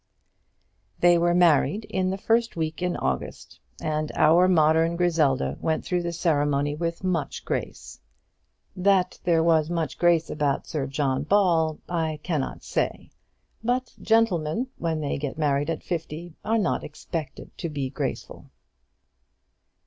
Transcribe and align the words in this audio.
They 0.99 1.19
were 1.19 1.35
married 1.35 1.85
in 1.85 2.09
the 2.09 2.17
first 2.17 2.55
week 2.55 2.81
in 2.81 2.97
August, 2.97 3.59
and 3.79 4.11
our 4.15 4.47
modern 4.47 4.95
Griselda 4.95 5.59
went 5.61 5.85
through 5.85 6.01
the 6.01 6.11
ceremony 6.11 6.73
with 6.73 7.03
much 7.03 7.45
grace. 7.45 7.99
That 8.75 9.19
there 9.25 9.43
was 9.43 9.69
much 9.69 9.99
grace 9.99 10.31
about 10.31 10.65
Sir 10.65 10.87
John 10.87 11.21
Ball, 11.21 11.77
I 11.87 12.19
cannot 12.23 12.63
say; 12.63 13.11
but 13.63 13.93
gentlemen, 14.01 14.69
when 14.79 15.01
they 15.01 15.19
get 15.19 15.37
married 15.37 15.69
at 15.69 15.83
fifty, 15.83 16.33
are 16.43 16.57
not 16.57 16.83
expected 16.83 17.55
to 17.59 17.69
be 17.69 17.91
graceful. 17.91 18.49